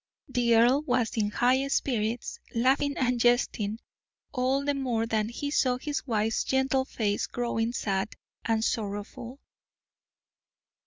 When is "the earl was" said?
0.27-1.15